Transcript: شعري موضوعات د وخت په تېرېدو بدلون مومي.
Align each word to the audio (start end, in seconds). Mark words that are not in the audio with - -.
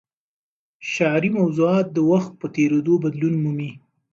شعري 0.91 1.29
موضوعات 1.39 1.85
د 1.91 1.97
وخت 2.11 2.31
په 2.39 2.47
تېرېدو 2.55 2.93
بدلون 3.05 3.33
مومي. 3.43 3.71